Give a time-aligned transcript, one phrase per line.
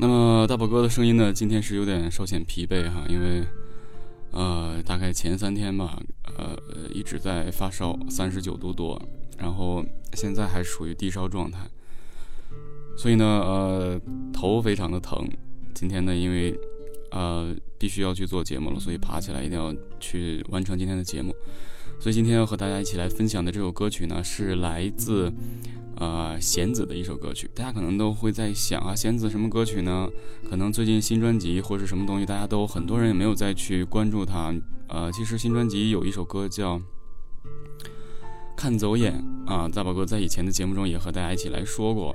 [0.00, 3.44] 那么大宝哥的声音呢，今天是有点稍显疲惫哈，因为，
[4.30, 6.00] 呃，大概前三天吧，
[6.36, 6.56] 呃，
[6.94, 9.00] 一直在发烧，三十九度多，
[9.36, 11.68] 然后现在还处于低烧状态，
[12.96, 14.00] 所以呢，呃，
[14.32, 15.28] 头非常的疼。
[15.74, 16.56] 今天呢，因为，
[17.10, 21.34] 呃，必须要去做节目了，所以爬起来一定要去完成今天的节目。
[22.00, 25.32] 所以今天要和大家一起来分享的这首歌曲呢，是来自。
[26.00, 30.08] 呃，弦子的一首歌曲，大家可能都会在想啊，弦子什么歌曲呢？
[30.48, 34.54] 可能最近新专辑或是什么东西，大家都很多人也没有再去关注他。
[34.86, 36.78] 呃，其实新专辑有一首歌叫
[38.56, 39.20] 《看走眼》
[39.52, 42.14] 啊，大宝哥在以前的节目中也和大家一起来说过。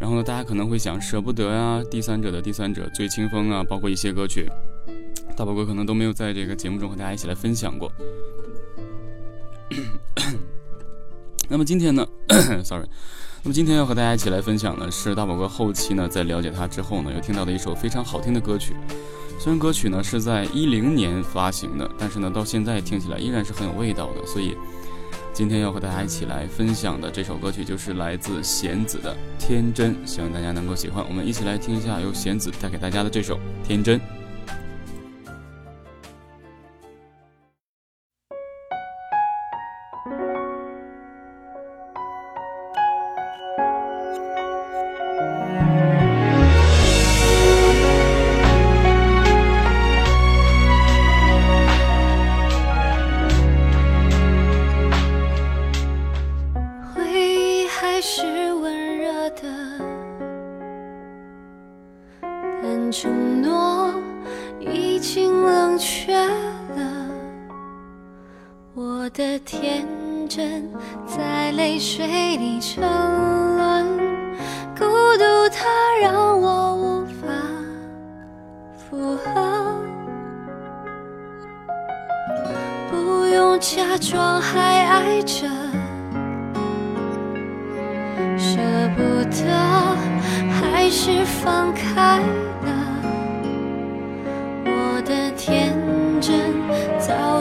[0.00, 4.50] 然后呢，大家可能会想舍不得呀，第三者的第三者，最清风啊，包括一些歌曲，
[5.36, 7.92] 大宝哥可能都没有在这个节目中和大家一起来分享过。
[11.48, 12.06] 那么今天呢，
[12.62, 12.86] sorry，
[13.42, 18.76] 那么今天要和大家一起来分享的是大宝哥后期呢，在了解他之后呢，又听到的一首非常好听的歌曲。
[19.40, 24.26] 虽然歌曲呢是在一零年发行的，但是呢到现在听起来依然是很有味道的。
[24.26, 24.54] 所以
[25.32, 31.04] 今天要和大家一起来分享的这首歌曲就是来自弦子的《天真》，希望大家能够喜欢。
[31.08, 33.98] 我们一起来听一下由弦子带给大家的这首《天真》。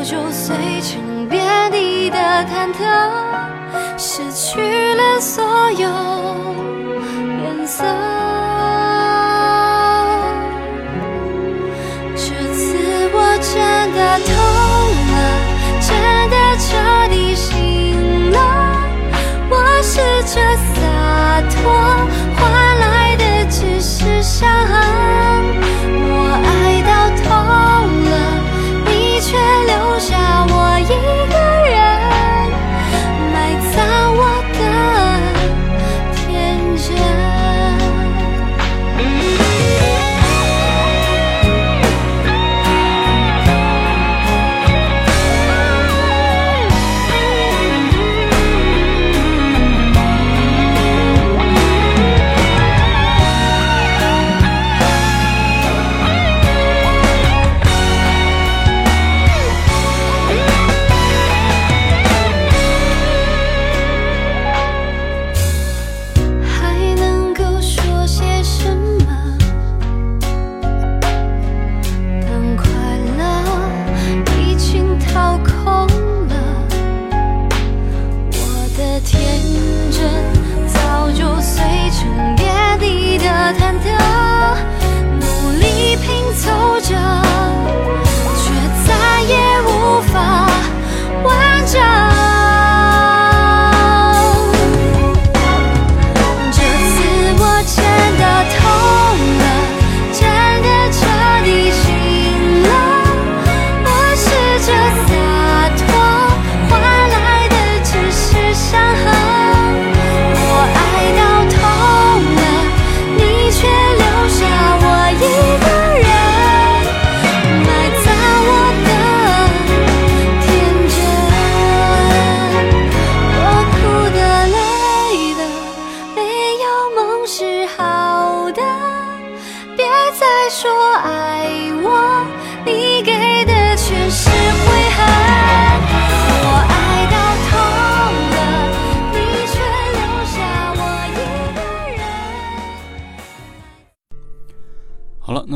[0.09, 2.79] 就碎成遍地的忐忑，
[3.97, 4.61] 失去
[4.95, 5.89] 了所有
[7.43, 7.83] 颜色。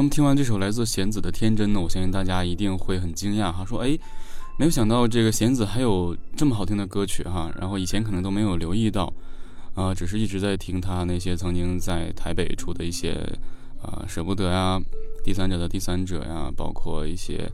[0.01, 3.95] 那么听完这首来自弦子的《天真》呢，我相信大家一定会很惊讶哈，说哎，
[4.57, 9.13] 没有想到这个弦子还有这么好听的歌曲哈，然后以前可能都没有留意到，
[9.75, 13.11] 啊，只是一直在听他那些曾经在台北出的一些
[13.79, 14.81] 啊舍不得呀、
[15.23, 17.47] 第三者的第三者呀，包括一些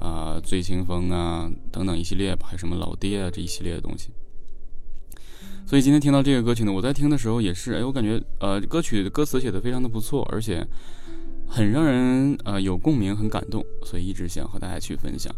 [0.00, 4.10] 啊醉清风啊等等一系列吧，还有什么老爹啊这一系列的东西。
[5.64, 10.66] 所以今天听到这个歌曲呢，我在听的时候也是，哎，我感觉呃歌曲歌词写的非常的不错，而且
[11.54, 15.32] 很让人呃有共鸣，很感动，所以一直想和大家去分享。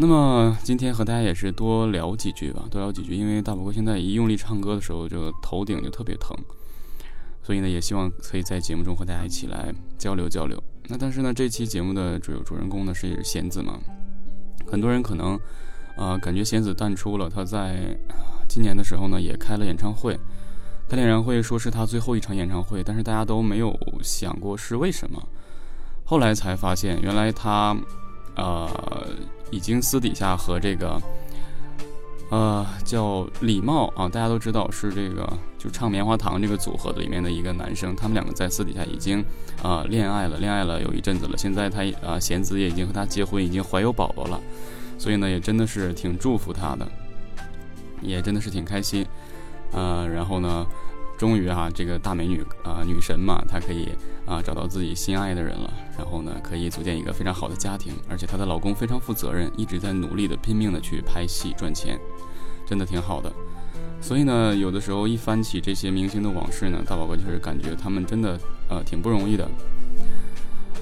[0.00, 6.36] 那么今天和大家也是多聊几句吧，多聊几句，因为大宝哥现在一用力唱歌的时候，就头顶就特别疼，
[7.40, 10.60] 所以呢也希望可以在节目中和大家一起来交流交流。
[10.88, 13.78] 那但是呢，这期节目的主主人公呢是弦子嘛，
[14.66, 15.38] 很多人可能
[15.96, 17.96] 啊感觉弦子淡出了，他在。
[18.48, 20.16] 今年的时候呢，也开了演唱会，
[20.88, 25.20] 开演唱会说是他最后一场演唱会，但是大家都没有想过是为什么。
[26.04, 27.76] 后来才发现，原来他，
[28.36, 28.70] 呃，
[29.50, 31.00] 已经私底下和这个，
[32.30, 35.28] 呃，叫李茂啊，大家都知道是这个
[35.58, 39.24] 就唱棉花糖这个组合里面的一个男生，他们两个在私底下已经
[39.62, 41.36] 啊恋爱了，恋爱了有一阵子了。
[41.36, 44.40] 现在他啊贤子也已经和他结婚，已经怀有宝宝了，
[44.96, 46.88] 所以呢，也真的是挺祝福他的。
[48.02, 49.04] 也真的是挺开心，
[49.76, 50.66] 呃，然后呢，
[51.18, 53.90] 终于啊，这个大美女啊，女神嘛，她可以
[54.24, 62.00] 啊找到自己心爱的人了，然后呢，可以组建一个非常好的家庭，而且她的老公非常负责任，一直在努力的拼命的去拍戏赚钱，
[62.66, 63.30] 真的挺好的。
[64.00, 68.40] 所以呢，有的时候一翻起这些明星的往事呢，大宝哥就是感觉他们真的
[68.70, 69.46] 呃挺不容易的。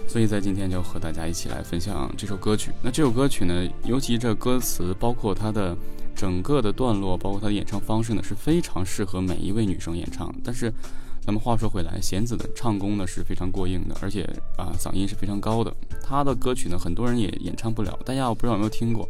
[0.06, 2.70] 所以在今天就和大家一起来分享这首歌曲。
[2.80, 5.76] 那这首歌曲呢，尤其这歌词，包括它的。
[6.14, 10.32] 整个的段落，包括他的演唱方式呢，是非常适合每一位女生演唱。
[10.42, 10.72] 但是，
[11.20, 14.22] 咱们话说回来，弦子的唱功呢是非常过硬的，而且
[14.56, 15.74] 啊嗓音是非常高的。
[16.02, 17.98] 他的歌曲呢，很多人也演唱不了。
[18.04, 19.08] 大家我不知道有没有听过，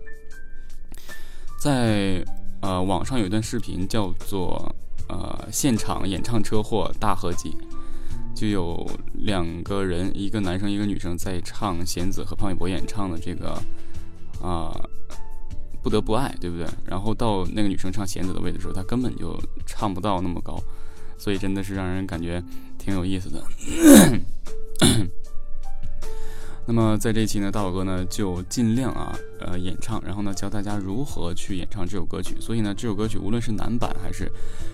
[1.60, 2.24] 在
[2.60, 4.74] 呃网上有一段视频叫做
[5.08, 7.56] 呃现场演唱车祸大合集，
[8.34, 13.60] 就有两个人，一个男生一个女生在唱弦子和潘玮柏演唱的这个
[14.40, 14.72] 啊。
[15.84, 16.66] 不得不爱，对不对？
[16.86, 20.58] 然后到那个女生唱弦子的位置的时候，她根本就唱不到那么高，
[21.18, 22.42] 所以真的是让人感觉
[22.78, 23.44] 挺有意思的。
[26.66, 32.34] 那么在这一期呢，大宝哥呢就尽量啊呃演唱，然后呢教大家如何去演唱这首歌曲。
[32.40, 34.32] 所以呢，这首歌曲无论是男版还是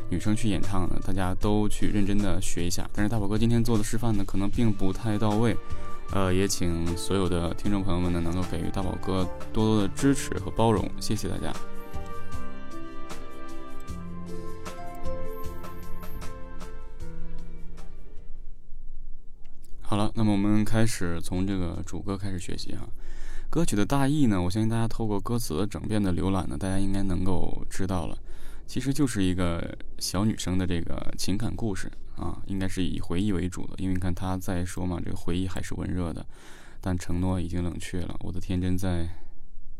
[0.09, 2.89] 女生去演唱呢，大家都去认真的学一下。
[2.95, 5.57] 但是大宝哥今天做的示范呢，可能并不太到位。
[6.13, 11.53] 呃，也请所有的听众朋友们呢，能够给予大宝哥多多的支持和包容，谢谢大家。
[19.83, 22.89] 好了，那么我们开始从这个主歌开始学习哈。
[23.49, 28.17] 歌曲的大意呢，我相信大家透过歌词的整遍的浏览呢，大家应该能够知道了。
[28.71, 36.25] 其实就是一个小女生的这个情感故事啊，应该是以回忆为主的，因为你看她在说嘛，这个回忆还是温热的，
[36.81, 38.17] 但承诺已经冷却了。
[38.21, 39.09] 我的天真在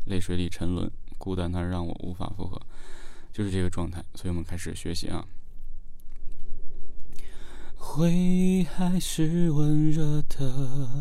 [0.07, 2.61] 泪水里沉沦，孤单它让我无法复合，
[3.31, 4.03] 就是这个状态。
[4.15, 5.25] 所以我们开始学习啊。
[7.77, 10.99] 回忆还是温热的，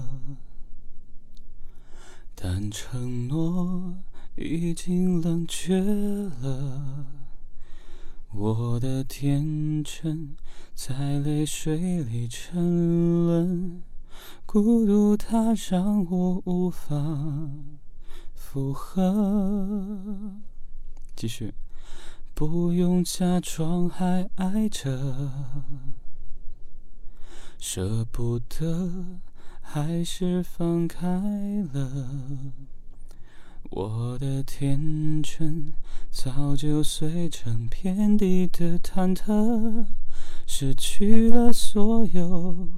[2.37, 3.99] 但承诺
[4.37, 7.19] 已经冷却了。
[8.32, 10.37] 我的天真
[10.72, 13.82] 在泪水里沉沦，
[14.46, 16.96] 孤独它让我无法
[18.32, 20.32] 负荷。
[21.16, 21.52] 继续，
[22.32, 25.32] 不用假装还爱着，
[27.58, 29.18] 舍不得
[29.60, 31.06] 还是放开
[31.72, 31.90] 了。
[33.70, 35.72] 我的天真
[36.10, 39.86] 早就碎成遍地的忐忑，
[40.44, 42.68] 失去了所有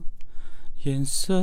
[0.85, 1.43] 颜色。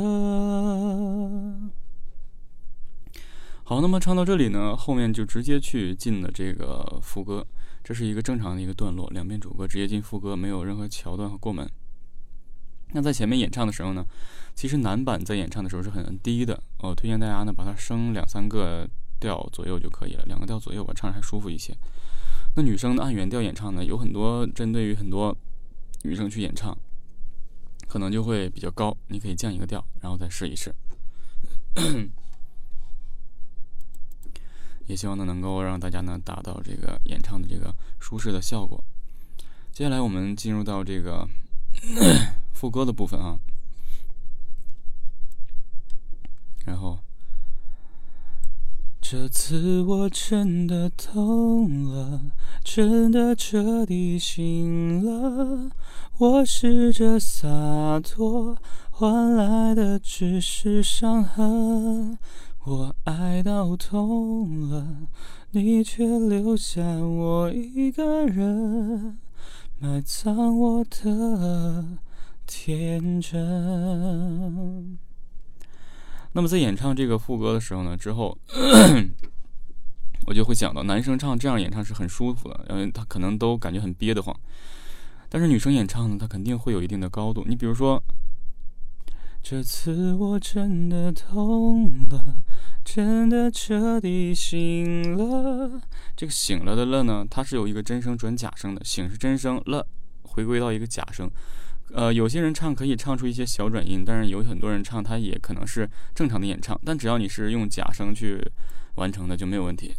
[3.64, 7.44] 好，那么唱到这里呢，后面就直接去进了这个副歌，
[7.82, 11.68] 这是一个正常的一个段落，两边主歌直接进副歌，没有任何桥段和过门。
[12.92, 14.06] 那在前面演唱的时候呢，
[14.54, 18.88] 其实男版在演唱的时候是很低的，我推荐大家呢把它升两三个。
[19.20, 21.76] 调左右就可以了，两个调左右吧，唱着还舒服一些。
[22.56, 25.36] 那女生呢，按原调演唱呢，有很多针对于很多
[26.02, 26.76] 女生去演唱，
[27.86, 28.96] 可能就会比较高。
[29.06, 30.74] 你可以降一个调，然后再试一试。
[34.86, 38.82] 也希望呢，能够让大家呢达到这个演唱的这个舒适的效果。
[39.70, 41.28] 接下来我们进入到这个
[42.52, 43.38] 副歌的部分啊。
[46.64, 46.98] 然后。
[49.12, 52.20] 这次我真的懂了，
[52.62, 55.72] 真的彻底醒了。
[56.18, 58.56] 我试着洒脱，
[58.88, 62.16] 换来的只是伤痕。
[62.64, 64.86] 我爱到痛了，
[65.50, 69.18] 你却留下我一个人，
[69.80, 71.84] 埋葬我的
[72.46, 74.98] 天真。
[76.32, 78.36] 那么在演唱这个副歌的时候呢，之后
[80.26, 84.34] 我就会想到，男生唱这样演唱是很舒服的，因为他可能都感觉很憋得慌。
[85.28, 87.44] 但是女生演唱呢，她肯定会有一定的高度。
[87.46, 88.02] 你比如说，
[89.42, 92.42] 这次我真的痛了，
[92.84, 95.80] 真的彻底醒了。
[96.16, 99.86] 这个醒了的了呢，它是有一个真声转假声的，醒是真声，了
[100.22, 101.30] 回归到一个假声。
[101.92, 106.80] 呃，有些人唱可以唱出一些小转音，但是有很多人唱他也可能是正常的演唱。
[106.84, 108.38] 但只要你是用假声去
[108.96, 109.94] 完成的，就没有问题。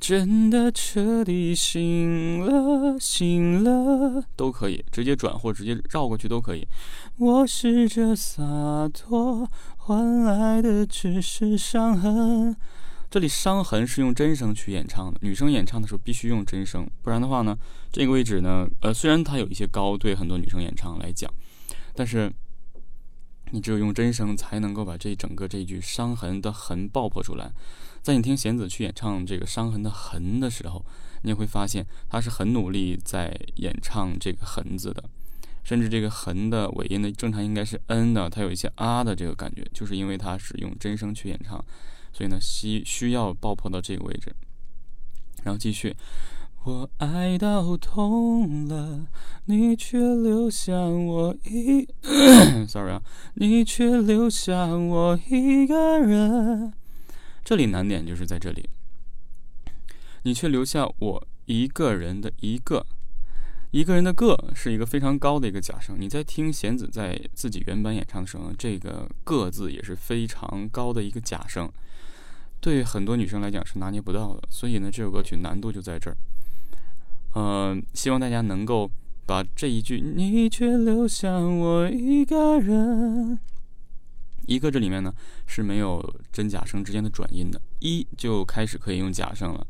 [0.00, 6.66] 真的彻底醒了，醒了都可以，直接转或直接绕过去都可以。
[7.18, 8.42] 我试着洒
[8.92, 12.56] 脱，换来的只是伤痕。
[13.12, 17.54] 这里伤痕是用真声去演唱的，女生演唱的时候必须用真声，不然的话呢，
[17.92, 21.30] 这个位置呢，呃，虽然它有一些高，对很多女生演唱来讲，
[21.94, 22.32] 但是
[23.50, 27.52] 你只有用真声才能够把这整个这句伤痕的痕爆破出来。
[28.00, 30.82] 在你听弦子去演唱这个伤痕的痕的时候，
[31.20, 35.04] 你也会发现他是很努力在演唱这个痕字的，
[35.62, 41.62] 甚至这个痕的尾音呢，正常应该是 n 的，它有一些啊的这个感觉，就是因为它是用真声去演唱。
[42.12, 44.34] 所以呢，需需要爆破到这个位置，
[45.44, 45.96] 然后继续。
[46.64, 49.08] 我爱到痛了，
[49.46, 51.88] 你却留下我一，
[52.68, 53.02] sorry 啊，
[53.34, 56.72] 你却留下我一个人。
[57.44, 58.68] 这里难点就是在这里，
[60.22, 62.86] 你却留下我一个人的一个，
[63.72, 65.96] 一个人的个是一个非常高的一个假声。
[65.98, 71.68] 你在听弦子在自己原版演唱的时候，这个个字也是非常高的一个假声。
[72.62, 76.16] 对很多女生来讲是拿捏不到的，所以呢，这首歌曲难度就在这儿。
[77.34, 78.88] 嗯，希望大家能够
[79.26, 83.36] 把这一句“你却留下我一个人”，
[84.46, 85.12] 一个这里面呢
[85.44, 86.00] 是没有
[86.30, 89.66] 真假声之间的转音的，一就开始可以用假声了，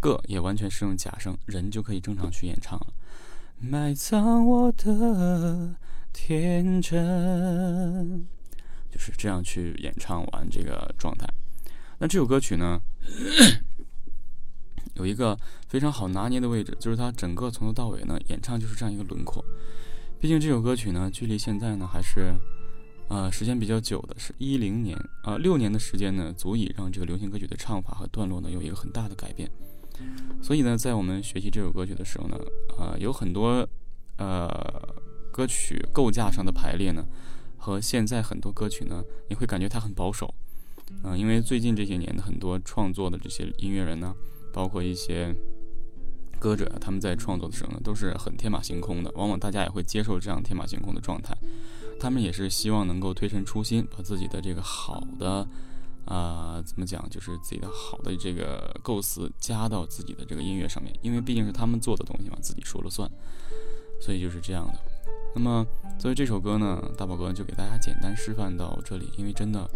[0.00, 2.86] 个也完全是用假声，人就可以正常去演唱了。
[3.60, 5.76] 埋葬我的
[6.12, 8.26] 天真，
[8.90, 11.24] 就是这样去演唱完这个状态。
[12.02, 12.80] 那这首歌曲呢，
[14.98, 19.44] 有一个非常好拿捏的位置，就是它整个从头到尾呢演唱就是这样一个轮廓。
[20.18, 22.34] 毕竟这首歌曲呢，距离现在呢还是
[23.08, 29.48] 呃时间比较久的，是一零年啊，六年的时间呢，足以让这个流行歌曲的唱法和段落呢有一个很大的改变。
[30.42, 32.36] 所以呢，在我们学习这首歌曲的时候呢，
[32.80, 33.64] 呃，有很多
[34.16, 34.48] 呃
[35.30, 37.06] 歌曲构架上的排列呢，
[37.58, 40.34] 和现在很多歌曲呢，你会感觉它很保守。
[41.04, 44.14] 嗯，因为最近这些年的很多创作的这些音乐人呢，
[44.52, 45.34] 包括一些
[46.38, 49.10] 歌者，他们在创作的时候呢，都是很天马行空的。
[49.14, 51.36] 往往大家也会接受这样天马行空的状态。
[51.98, 55.46] 他们也是希望能够推陈出新，把自己的这个好的，
[56.04, 60.92] 啊，怎么讲，就是自己的好的这个构思加到自己的这个音乐上面。
[61.00, 63.10] 因为毕竟是他们做的东西嘛，自己说了算。
[64.00, 64.74] 所以就是这样的。
[65.34, 65.64] 那么
[65.98, 69.68] 作为这首歌呢，大宝哥就给大家简单示范到这里，因为真的。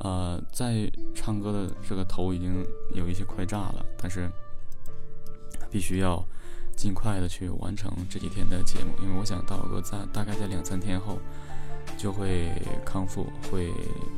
[0.00, 4.30] 呃，在唱歌的这个头已经有一些快炸了，但是
[5.70, 6.24] 必须要
[6.74, 11.18] 尽快的去完成这几天的节目，因为我想大宝哥在大概在两三天后
[11.98, 12.50] 就会
[12.84, 13.70] 康复，会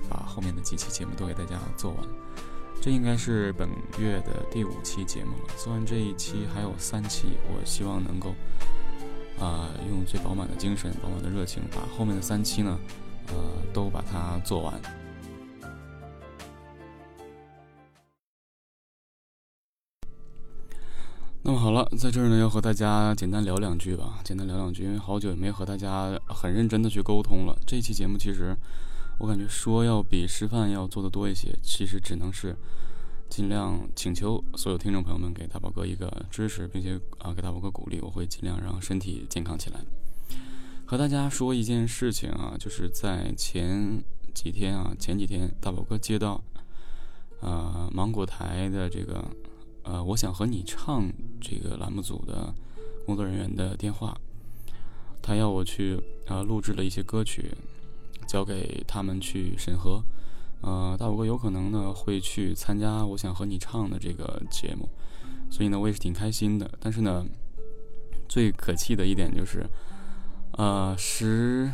[0.08, 2.04] 把后面的几期节目都给大家做完。
[2.80, 8.34] 这应该是本月的第五期节目了，做完这一期还有三期，我希望能够
[9.40, 12.78] 啊用最饱满的精神、饱满的热情，把后面的三期呢，
[13.28, 13.34] 呃，
[13.72, 14.80] 都把它做完。
[21.52, 24.20] 那么好了，在这儿呢，要和大家简单聊两句吧。
[24.24, 27.54] 简单聊两句，因为好久也没和大家很认真的去沟通了。
[27.66, 28.56] 这期节目其实，
[29.18, 31.54] 我感觉说要比示范要做的多一些。
[31.62, 32.56] 其实只能是
[33.28, 38.00] 尽量请求所有听众朋友们给大宝哥一个支持，并且啊给大宝哥鼓励。
[38.00, 39.80] 我会尽量让身体健康起来。
[40.86, 46.42] 和大家说一件事情啊，就是在前几天啊，前几天大宝哥接到
[47.42, 49.22] 啊芒果台的这个。
[49.84, 51.10] 呃，我想和你唱
[51.40, 52.54] 这个栏目组的
[53.04, 54.16] 工作人员的电话，
[55.20, 57.50] 他要我去啊录制了一些歌曲，
[58.26, 60.02] 交给他们去审核。
[60.60, 64.88] 呃，大宝哥有可能呢会去参加《我想和你唱》的这个节目，
[65.50, 66.70] 所以呢我也是挺开心的。
[66.78, 67.26] 但是呢，
[68.28, 69.66] 最可气的一点就是，
[70.52, 71.68] 呃，十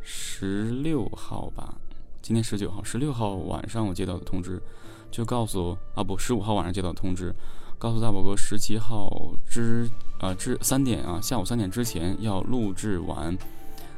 [0.00, 1.76] 十六号吧，
[2.22, 4.62] 今天十九号，十六号晚上我接到的通知，
[5.10, 7.34] 就告诉啊不，十五号晚上接到通知，
[7.78, 9.88] 告诉大宝哥十七号之
[10.20, 13.36] 啊之三点啊下午三点之前要录制完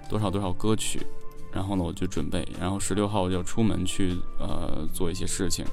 [0.09, 1.01] 多少多少歌曲。
[1.51, 5.65] 然后呢，我就准备，然后十六号我就出门去呃做一些事情，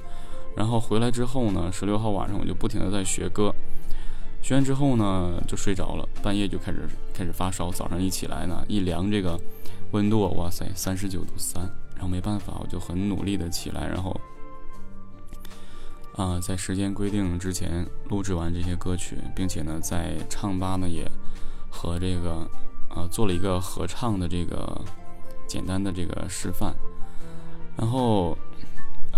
[0.55, 3.53] 然后回来之后呢，十六号晚上我就不停的在学歌，
[4.41, 9.37] 学完之后呢就睡着了，半夜就开始开始发烧，早上一起来呢一量这个
[9.91, 11.61] 温度，哇塞，三十九度三，
[11.93, 14.17] 然后没办法，我就很努力的起来，然后
[16.15, 21.09] 啊在时间规定之前录制完这些歌曲，并且呢在唱吧呢也
[21.69, 22.47] 和这个
[22.89, 24.83] 啊做了一个合唱的这个。
[25.47, 26.73] 简单的这个示范，
[27.77, 28.35] 然后，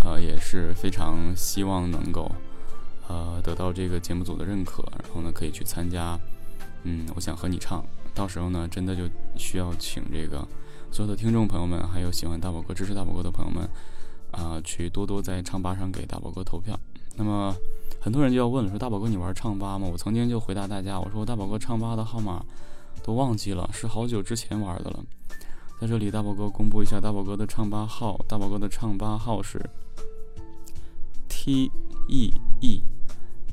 [0.04, 2.30] 呃，也是非常希望能够，
[3.08, 6.20] 呃，得到这个节目组的认可，然后呢，可以去参加，
[6.82, 7.82] 嗯，我想和你唱，
[8.14, 10.46] 到时候呢，真的就需要请这个
[10.92, 13.66] 所有的听众朋友们，还有喜欢大宝哥、支持大宝哥的朋友们，
[14.30, 16.78] 啊，去多多在唱吧上给大宝哥投票。
[17.18, 17.54] 那么，
[18.00, 19.88] 很多人就要问了，说大宝哥你玩唱吧吗？
[19.92, 22.44] 我曾经就回答大家，我说大宝哥唱吧的号码
[23.02, 25.04] 都忘记了，是好久之前玩的了。
[25.80, 28.16] 在这里，大宝哥公布一下大宝哥的唱吧号。
[28.28, 29.60] 大宝哥的唱吧号是
[31.28, 31.70] T
[32.08, 32.82] E E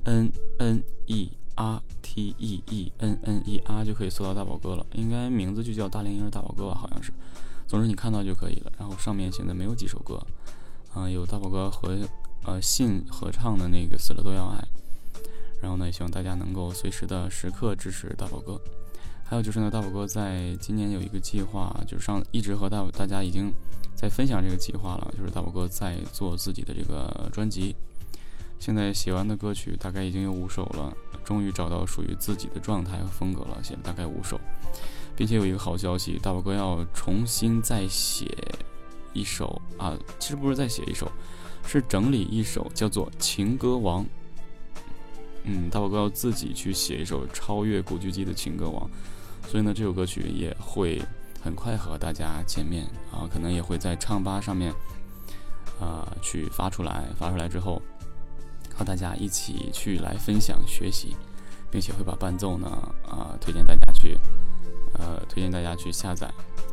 [0.04, 4.86] N N E R T E E N N E R 就可以搜到大宝哥了。
[4.94, 7.12] 应该名字就叫大连婴儿大宝哥吧，好像是。
[7.68, 8.72] 总之你看到就可以了。
[8.78, 10.20] 然后上面现在没有几首歌，
[10.94, 11.96] 啊，有大宝哥和
[12.46, 14.64] 呃信合唱的那个死了都要爱。
[15.62, 18.60] 然后呢，也希望大家能够随时的时刻支持大宝哥。
[19.24, 23.52] 还有就是呢，大宝哥在今年有一个计划，就是上一直和大大家已经
[23.96, 27.76] 在分享这个计划了，就是大宝哥在做自己的这个专辑。
[28.60, 34.40] 现在写完的歌曲大概已经有五首了，终于找到属于自己的状态和风格了，写了大概五首，
[35.16, 38.28] 并且有一个好消息，大宝哥要重新再写
[39.14, 41.12] 一首啊，其实不是再写一首，
[41.68, 44.04] 是整理一首，叫做《情歌王》。
[45.44, 48.90] 嗯，大宝哥要自己去写一首超越古巨基的情歌王。
[49.48, 51.00] 所以呢，这首歌曲也会
[51.40, 54.74] 很快和大家见面啊，可能也会在唱吧上面
[55.80, 57.80] 啊去发出来，发出来之后
[58.74, 61.16] 和大家一起去来分享学习，
[61.70, 62.68] 并且会把伴奏呢
[63.08, 64.18] 啊推荐大家去
[64.94, 66.26] 呃推荐大家去下载，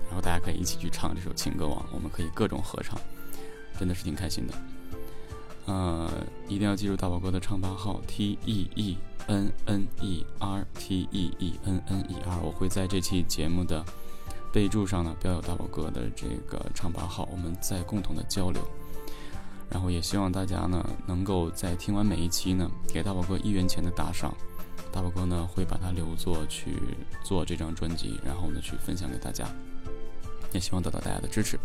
[0.06, 2.98] 然后大家可以一起去唱这首情歌王，我们可以各种合唱，
[3.78, 4.54] 真的是挺开心的。
[5.66, 6.10] 呃，
[6.48, 8.98] 一定要记住大宝哥的唱吧号 T E E
[9.28, 13.84] N N E R T E E N N E R，我会在这期节目的
[14.52, 18.60] 备注上呢标有大宝哥的这个唱吧号，我们再共同的交流。
[19.70, 24.34] 然后也希望大家呢能够在听完每一期呢给大宝哥一元钱的打赏，
[24.92, 26.74] 大宝哥呢会把它留作去
[27.24, 29.46] 做这张专辑，然后呢去分享给大家，
[30.52, 31.58] 也希望得到大家的支持。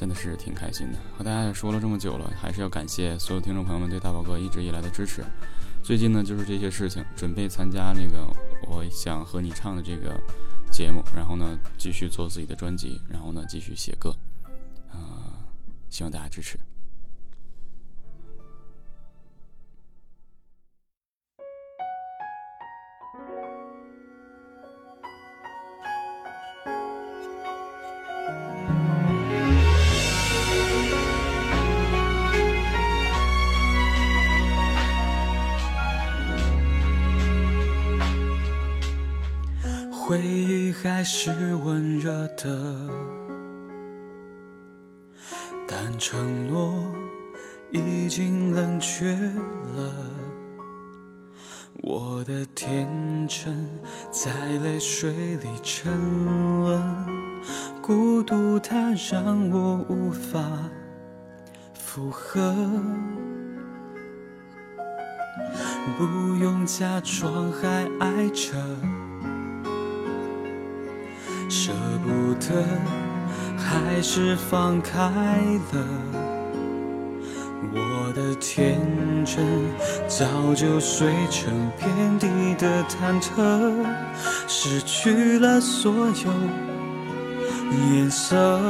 [0.00, 5.22] 真的是挺开心的，和大家也说了这么久了，还是要感谢所有听众朋友们对大宝哥一直以来的支持。
[5.82, 8.26] 最近呢，就是这些事情，准备参加那个
[8.66, 10.18] 我想和你唱的这个
[10.72, 14.16] 节目，然后呢，继续做自己的专辑，然后呢，继续写歌，
[14.90, 15.36] 啊，
[15.90, 16.58] 希望大家支持。
[40.10, 42.74] 回忆还是温热的，
[45.68, 46.74] 但承诺
[47.70, 49.94] 已经冷却了。
[51.84, 52.88] 我的天
[53.28, 53.64] 真
[54.10, 54.32] 在
[54.64, 55.92] 泪水里沉
[56.64, 57.06] 沦，
[57.80, 60.40] 孤独它让我无法
[61.72, 62.52] 负荷，
[65.96, 68.56] 不用假装还爱着。
[71.50, 71.72] 舍
[72.04, 72.64] 不得，
[73.58, 75.00] 还是放开
[75.72, 75.84] 了。
[77.72, 78.78] 我的天
[79.24, 79.44] 真
[80.06, 83.84] 早就碎成遍地的忐忑，
[84.46, 86.32] 失去了所有
[87.92, 88.60] 颜色。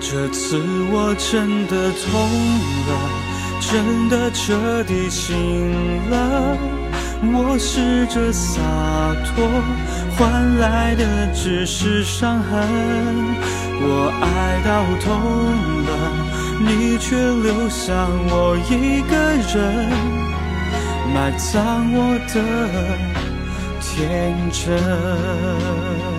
[0.00, 0.56] 这次
[0.92, 2.12] 我真的痛
[2.86, 2.90] 了，
[3.60, 5.34] 真的彻底醒
[6.10, 6.77] 了。
[7.20, 8.62] 我试着洒
[9.34, 9.46] 脱，
[10.16, 11.04] 换来的
[11.34, 12.58] 只是伤痕。
[13.80, 15.06] 我爱到痛
[15.84, 15.90] 了，
[16.60, 19.14] 你却留下我一个
[19.54, 19.56] 人，
[21.14, 22.34] 埋葬我的
[23.80, 26.17] 天真。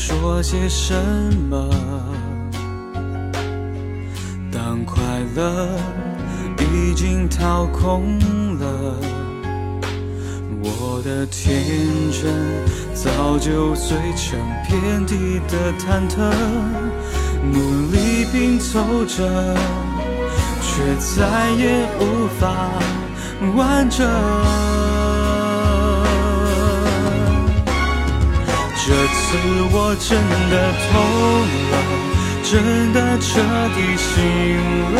[0.00, 0.94] 说些什
[1.50, 1.68] 么？
[4.52, 5.02] 当快
[5.34, 5.68] 乐
[6.56, 8.18] 已经掏空
[8.60, 8.94] 了，
[10.62, 11.64] 我的天
[12.12, 12.32] 真
[12.94, 16.32] 早就碎成遍地的忐忑，
[17.42, 19.56] 努力拼凑着，
[20.62, 22.70] 却再也无法
[23.56, 24.06] 完整。
[28.88, 29.36] 这次
[29.70, 30.08] 我真
[30.48, 30.54] 的
[30.88, 30.96] 痛
[31.68, 31.76] 了，
[32.42, 32.56] 真
[32.94, 33.28] 的彻
[33.76, 34.08] 底醒
[34.94, 34.98] 了。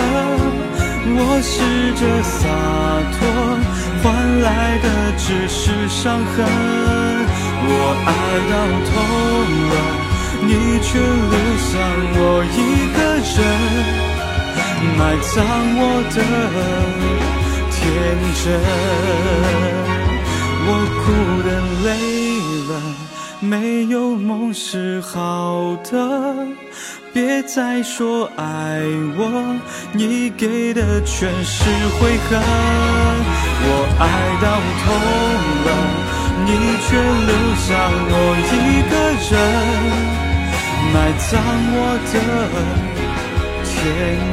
[1.17, 1.57] 我试
[1.97, 2.37] 着洒
[3.17, 3.19] 脱，
[4.03, 4.05] 换
[4.43, 6.45] 来的只是伤痕。
[7.65, 7.73] 我
[8.05, 8.09] 爱
[8.53, 8.55] 到
[8.91, 8.93] 痛
[9.71, 9.75] 了，
[10.45, 10.53] 你
[10.85, 11.73] 却留下
[12.13, 12.57] 我一
[12.93, 13.41] 个人，
[14.99, 15.01] 埋
[15.33, 15.35] 葬
[15.81, 16.17] 我的
[17.73, 17.81] 天
[18.45, 18.45] 真。
[20.67, 20.71] 我
[21.01, 21.03] 哭
[21.43, 21.49] 的
[21.85, 21.89] 累
[22.27, 22.28] 了。
[23.41, 26.35] 没有梦是好的，
[27.13, 28.81] 别再说爱
[29.17, 29.57] 我，
[29.93, 31.65] 你给的全是
[32.01, 32.41] 悔恨。
[33.61, 34.03] 我爱
[34.43, 34.85] 到痛
[35.67, 35.69] 了，
[36.45, 36.51] 你
[36.83, 37.69] 却留下
[38.11, 38.57] 我一
[38.91, 38.95] 个
[39.31, 39.37] 人，
[40.93, 40.97] 埋
[41.31, 41.31] 葬
[41.75, 41.79] 我
[42.13, 42.15] 的
[43.65, 43.73] 天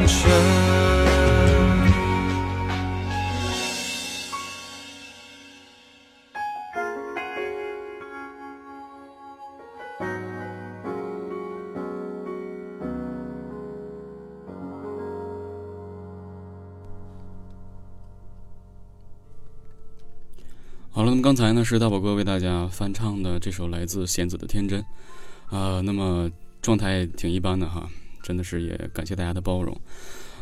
[0.08, 1.05] 真。
[21.26, 24.80] 刚才呢是大宝哥为大家翻唱的这首来自弦子的《天真》，
[25.58, 26.30] 啊，那么
[26.62, 27.90] 状态挺一般的哈，
[28.22, 29.76] 真的是也感谢大家的包容。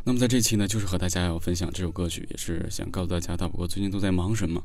[0.04, 4.62] 那么在这期呢，就是和大家要分享这首歌曲，也是想告诉大家大宝哥最近都在忙什么。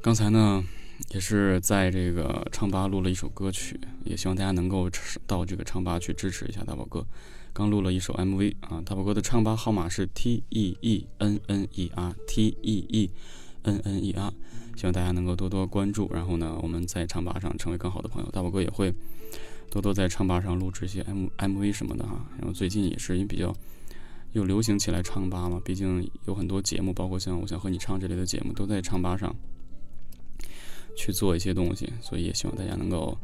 [0.00, 0.64] 刚才呢
[1.10, 4.88] 也是在这个唱吧录了一首歌曲，也希望大家能够
[5.26, 7.06] 到这个唱吧去支持一下大宝哥。
[7.52, 13.10] 刚录了一首 MV 啊，大宝哥的唱吧号码是 T E E N N E R T E E
[13.66, 14.32] N N E R。
[14.76, 18.30] 希望大家能够多多关注，然后呢，我们在唱吧上成为更好的朋友。
[18.30, 18.92] 大宝哥也会
[19.70, 22.22] 多多在唱吧上录制一些 M M V 什么的哈。
[22.38, 23.56] 然后最近也是因为比较
[24.32, 29.34] 又流行起来唱吧嘛，毕竟有很多节目，包括像《我想和你唱》这类的节目，都在唱吧上
[30.94, 33.16] 去做一些东西，所以也希望大家能够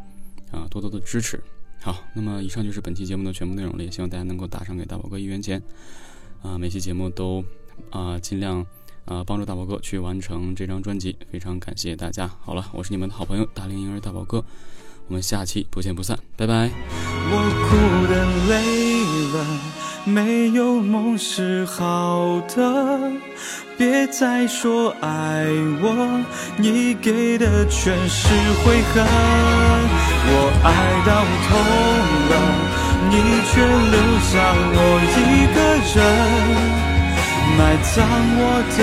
[0.51, 1.39] 啊多多的支持。
[1.83, 5.63] 好，那么以上就是本期节目的全部内容了，也希望大家能够打赏给大宝哥一元钱
[6.41, 6.57] 啊。
[6.57, 7.45] 每期节目都
[7.91, 8.67] 啊尽量。
[9.05, 12.31] 啊，帮助大宝哥去完成这张专辑，非常感谢大家。
[12.41, 14.45] 好了，我是你们的好朋友大龄婴儿大宝哥，
[15.09, 16.71] 我们下期不见不散，拜拜。
[17.35, 17.37] 我
[17.69, 18.55] 哭的累
[19.33, 19.45] 了，
[20.05, 23.11] 没有梦是好的，
[23.77, 25.47] 别再说爱
[25.83, 26.25] 我，
[26.57, 28.29] 你给的全是
[28.63, 29.05] 悔恨。
[30.25, 31.51] 我爱到痛
[32.31, 32.35] 了，
[33.11, 33.15] 你
[33.51, 33.97] 却留
[34.31, 34.33] 下
[34.75, 34.79] 我
[35.19, 35.21] 一
[35.55, 35.59] 个
[35.99, 36.92] 人。
[37.57, 38.45] 埋葬我
[38.77, 38.81] 的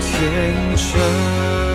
[0.00, 1.73] 天真。